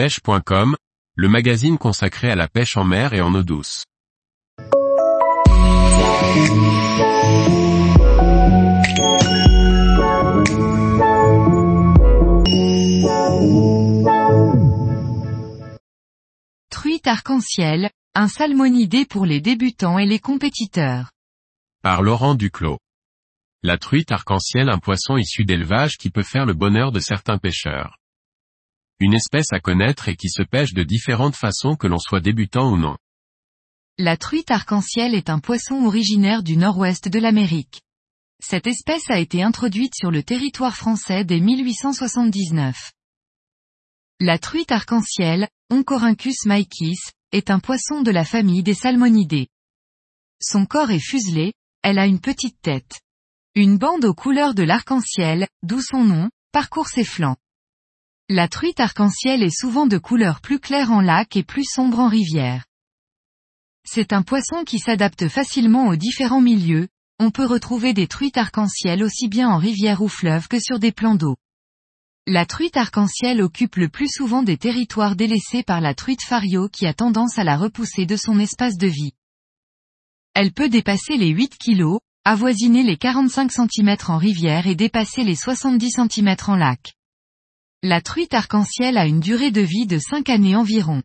pêche.com, 0.00 0.76
le 1.14 1.28
magazine 1.28 1.76
consacré 1.76 2.30
à 2.30 2.34
la 2.34 2.48
pêche 2.48 2.78
en 2.78 2.84
mer 2.84 3.12
et 3.12 3.20
en 3.20 3.34
eau 3.34 3.42
douce. 3.42 3.84
Truite 16.70 17.06
arc-en-ciel, 17.06 17.90
un 18.14 18.28
salmonidé 18.28 19.04
pour 19.04 19.26
les 19.26 19.42
débutants 19.42 19.98
et 19.98 20.06
les 20.06 20.18
compétiteurs. 20.18 21.10
Par 21.82 22.00
Laurent 22.00 22.34
Duclos. 22.34 22.78
La 23.62 23.76
truite 23.76 24.12
arc-en-ciel 24.12 24.70
un 24.70 24.78
poisson 24.78 25.18
issu 25.18 25.44
d'élevage 25.44 25.98
qui 25.98 26.08
peut 26.08 26.22
faire 26.22 26.46
le 26.46 26.54
bonheur 26.54 26.90
de 26.90 27.00
certains 27.00 27.36
pêcheurs. 27.36 27.99
Une 29.00 29.14
espèce 29.14 29.52
à 29.52 29.60
connaître 29.60 30.08
et 30.08 30.16
qui 30.16 30.28
se 30.28 30.42
pêche 30.42 30.74
de 30.74 30.82
différentes 30.82 31.34
façons 31.34 31.74
que 31.74 31.86
l'on 31.86 31.98
soit 31.98 32.20
débutant 32.20 32.70
ou 32.70 32.76
non. 32.76 32.98
La 33.96 34.18
truite 34.18 34.50
arc-en-ciel 34.50 35.14
est 35.14 35.30
un 35.30 35.38
poisson 35.38 35.86
originaire 35.86 36.42
du 36.42 36.58
nord-ouest 36.58 37.08
de 37.08 37.18
l'Amérique. 37.18 37.80
Cette 38.42 38.66
espèce 38.66 39.08
a 39.10 39.18
été 39.18 39.42
introduite 39.42 39.94
sur 39.94 40.10
le 40.10 40.22
territoire 40.22 40.76
français 40.76 41.24
dès 41.24 41.40
1879. 41.40 42.92
La 44.20 44.38
truite 44.38 44.70
arc-en-ciel, 44.70 45.48
Oncorhynchus 45.70 46.46
maïkis, 46.46 46.98
est 47.32 47.50
un 47.50 47.58
poisson 47.58 48.02
de 48.02 48.10
la 48.10 48.26
famille 48.26 48.62
des 48.62 48.74
salmonidés. 48.74 49.48
Son 50.42 50.66
corps 50.66 50.90
est 50.90 50.98
fuselé, 50.98 51.54
elle 51.82 51.98
a 51.98 52.06
une 52.06 52.20
petite 52.20 52.60
tête. 52.60 53.00
Une 53.54 53.78
bande 53.78 54.04
aux 54.04 54.14
couleurs 54.14 54.54
de 54.54 54.62
l'arc-en-ciel, 54.62 55.48
d'où 55.62 55.80
son 55.80 56.04
nom, 56.04 56.28
parcourt 56.52 56.88
ses 56.88 57.04
flancs. 57.04 57.36
La 58.32 58.46
truite 58.46 58.78
arc-en-ciel 58.78 59.42
est 59.42 59.50
souvent 59.50 59.88
de 59.88 59.98
couleur 59.98 60.40
plus 60.40 60.60
claire 60.60 60.92
en 60.92 61.00
lac 61.00 61.34
et 61.34 61.42
plus 61.42 61.64
sombre 61.64 61.98
en 61.98 62.06
rivière. 62.06 62.64
C'est 63.84 64.12
un 64.12 64.22
poisson 64.22 64.62
qui 64.64 64.78
s'adapte 64.78 65.26
facilement 65.26 65.88
aux 65.88 65.96
différents 65.96 66.40
milieux, 66.40 66.86
on 67.18 67.32
peut 67.32 67.44
retrouver 67.44 67.92
des 67.92 68.06
truites 68.06 68.36
arc-en-ciel 68.36 69.02
aussi 69.02 69.26
bien 69.26 69.48
en 69.48 69.58
rivière 69.58 70.00
ou 70.00 70.06
fleuve 70.06 70.46
que 70.46 70.60
sur 70.60 70.78
des 70.78 70.92
plans 70.92 71.16
d'eau. 71.16 71.38
La 72.24 72.46
truite 72.46 72.76
arc-en-ciel 72.76 73.42
occupe 73.42 73.74
le 73.74 73.88
plus 73.88 74.08
souvent 74.08 74.44
des 74.44 74.58
territoires 74.58 75.16
délaissés 75.16 75.64
par 75.64 75.80
la 75.80 75.94
truite 75.94 76.22
fario 76.22 76.68
qui 76.68 76.86
a 76.86 76.94
tendance 76.94 77.36
à 77.36 77.42
la 77.42 77.56
repousser 77.56 78.06
de 78.06 78.14
son 78.14 78.38
espace 78.38 78.76
de 78.76 78.86
vie. 78.86 79.14
Elle 80.34 80.52
peut 80.52 80.68
dépasser 80.68 81.16
les 81.16 81.30
8 81.30 81.58
kg, 81.58 81.98
avoisiner 82.24 82.84
les 82.84 82.96
45 82.96 83.50
cm 83.50 83.96
en 84.06 84.18
rivière 84.18 84.68
et 84.68 84.76
dépasser 84.76 85.24
les 85.24 85.34
70 85.34 85.90
cm 86.08 86.36
en 86.46 86.54
lac. 86.54 86.94
La 87.82 88.02
truite 88.02 88.34
arc-en-ciel 88.34 88.98
a 88.98 89.06
une 89.06 89.20
durée 89.20 89.50
de 89.50 89.62
vie 89.62 89.86
de 89.86 89.98
5 89.98 90.28
années 90.28 90.54
environ. 90.54 91.02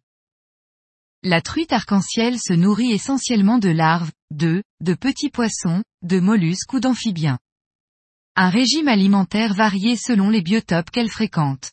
La 1.24 1.42
truite 1.42 1.72
arc-en-ciel 1.72 2.38
se 2.38 2.52
nourrit 2.52 2.92
essentiellement 2.92 3.60
de 3.60 3.70
larves, 3.70 4.12
d'œufs, 4.30 4.62
de 4.82 4.94
petits 4.94 5.30
poissons, 5.30 5.86
de 6.02 6.20
mollusques 6.20 6.74
ou 6.74 6.82
d'amphibiens. 6.82 7.40
Un 8.36 8.50
régime 8.50 8.90
alimentaire 8.90 9.54
varié 9.54 9.96
selon 9.96 10.30
les 10.30 10.42
biotopes 10.42 10.92
qu'elle 10.92 11.10
fréquente. 11.10 11.72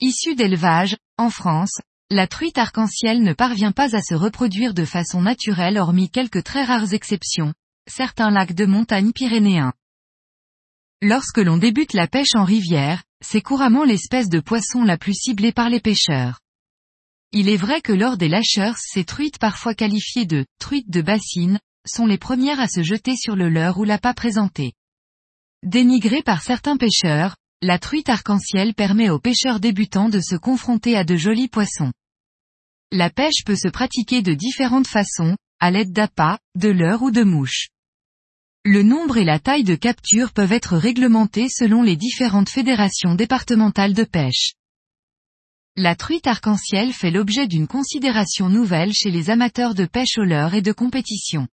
Issue 0.00 0.34
d'élevage, 0.34 0.96
en 1.18 1.28
France, 1.28 1.78
la 2.08 2.26
truite 2.26 2.56
arc-en-ciel 2.56 3.22
ne 3.22 3.34
parvient 3.34 3.72
pas 3.72 3.94
à 3.94 4.00
se 4.00 4.14
reproduire 4.14 4.72
de 4.72 4.86
façon 4.86 5.20
naturelle 5.20 5.76
hormis 5.76 6.08
quelques 6.08 6.42
très 6.42 6.64
rares 6.64 6.94
exceptions, 6.94 7.52
certains 7.86 8.30
lacs 8.30 8.54
de 8.54 8.64
montagne 8.64 9.12
pyrénéens. 9.12 9.74
Lorsque 11.02 11.36
l'on 11.36 11.58
débute 11.58 11.92
la 11.92 12.06
pêche 12.06 12.34
en 12.34 12.44
rivière, 12.44 13.02
c'est 13.24 13.42
couramment 13.42 13.84
l'espèce 13.84 14.28
de 14.28 14.40
poisson 14.40 14.84
la 14.84 14.98
plus 14.98 15.14
ciblée 15.14 15.52
par 15.52 15.70
les 15.70 15.80
pêcheurs. 15.80 16.40
Il 17.32 17.48
est 17.48 17.56
vrai 17.56 17.80
que 17.80 17.92
lors 17.92 18.16
des 18.16 18.28
lâcheurs 18.28 18.76
ces 18.78 19.04
truites 19.04 19.38
parfois 19.38 19.74
qualifiées 19.74 20.26
de 20.26 20.46
truites 20.60 20.90
de 20.90 21.02
bassine, 21.02 21.58
sont 21.86 22.06
les 22.06 22.18
premières 22.18 22.60
à 22.60 22.68
se 22.68 22.82
jeter 22.82 23.16
sur 23.16 23.34
le 23.34 23.48
leurre 23.48 23.78
ou 23.78 23.84
l'appât 23.84 24.14
présenté. 24.14 24.72
Dénigrée 25.64 26.22
par 26.22 26.42
certains 26.42 26.76
pêcheurs, 26.76 27.36
la 27.62 27.78
truite 27.78 28.08
arc-en-ciel 28.08 28.74
permet 28.74 29.10
aux 29.10 29.18
pêcheurs 29.18 29.58
débutants 29.58 30.08
de 30.08 30.20
se 30.20 30.36
confronter 30.36 30.96
à 30.96 31.04
de 31.04 31.16
jolis 31.16 31.48
poissons. 31.48 31.92
La 32.92 33.10
pêche 33.10 33.42
peut 33.44 33.56
se 33.56 33.68
pratiquer 33.68 34.22
de 34.22 34.34
différentes 34.34 34.86
façons, 34.86 35.36
à 35.60 35.70
l'aide 35.70 35.92
d'appâts, 35.92 36.38
de 36.54 36.68
leurres 36.68 37.02
ou 37.02 37.10
de 37.10 37.22
mouches. 37.22 37.68
Le 38.66 38.82
nombre 38.82 39.18
et 39.18 39.24
la 39.24 39.38
taille 39.38 39.62
de 39.62 39.74
capture 39.74 40.32
peuvent 40.32 40.52
être 40.52 40.78
réglementés 40.78 41.50
selon 41.50 41.82
les 41.82 41.96
différentes 41.96 42.48
fédérations 42.48 43.14
départementales 43.14 43.92
de 43.92 44.04
pêche. 44.04 44.54
La 45.76 45.94
truite 45.94 46.26
arc-en-ciel 46.26 46.94
fait 46.94 47.10
l'objet 47.10 47.46
d'une 47.46 47.66
considération 47.66 48.48
nouvelle 48.48 48.94
chez 48.94 49.10
les 49.10 49.28
amateurs 49.28 49.74
de 49.74 49.84
pêche 49.84 50.16
au 50.16 50.24
leurre 50.24 50.54
et 50.54 50.62
de 50.62 50.72
compétition. 50.72 51.46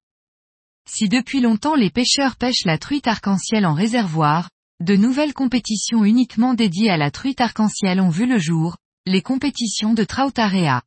Si 0.90 1.10
depuis 1.10 1.42
longtemps 1.42 1.76
les 1.76 1.90
pêcheurs 1.90 2.38
pêchent 2.38 2.64
la 2.64 2.78
truite 2.78 3.08
arc-en-ciel 3.08 3.66
en 3.66 3.74
réservoir, 3.74 4.50
de 4.80 4.96
nouvelles 4.96 5.34
compétitions 5.34 6.06
uniquement 6.06 6.54
dédiées 6.54 6.92
à 6.92 6.98
la 6.98 7.12
truite 7.12 7.42
arc-en-ciel 7.42 8.00
ont 8.00 8.10
vu 8.10 8.26
le 8.26 8.40
jour, 8.40 8.78
les 9.06 9.22
compétitions 9.22 9.94
de 9.94 10.06
Trautarea. 10.06 10.82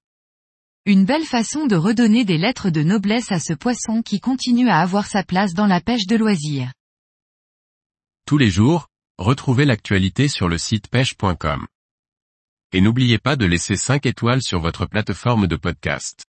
Une 0.87 1.07
belle 1.07 1.25
façon 1.25 1.67
de 1.67 1.77
redonner 1.77 2.27
des 2.27 2.37
lettres 2.37 2.69
de 2.69 2.83
noblesse 2.83 3.33
à 3.33 3.41
ce 3.41 3.55
poisson 3.55 4.03
qui 4.03 4.21
continue 4.21 4.69
à 4.69 4.81
avoir 4.81 5.07
sa 5.07 5.23
place 5.23 5.55
dans 5.55 5.67
la 5.67 5.81
pêche 5.81 6.07
de 6.07 6.15
loisirs. 6.15 6.75
Tous 8.27 8.37
les 8.37 8.51
jours, 8.51 8.89
retrouvez 9.17 9.65
l'actualité 9.65 10.29
sur 10.29 10.47
le 10.47 10.59
site 10.59 10.89
pêche.com. 10.89 11.67
Et 12.73 12.83
n'oubliez 12.83 13.19
pas 13.19 13.37
de 13.37 13.47
laisser 13.47 13.77
5 13.77 14.05
étoiles 14.05 14.43
sur 14.43 14.61
votre 14.61 14.85
plateforme 14.85 15.47
de 15.47 15.57
podcast. 15.57 16.27